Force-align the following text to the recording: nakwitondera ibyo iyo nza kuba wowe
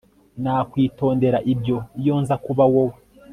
nakwitondera 0.43 1.39
ibyo 1.53 1.77
iyo 1.99 2.15
nza 2.21 2.35
kuba 2.45 2.63
wowe 2.73 2.97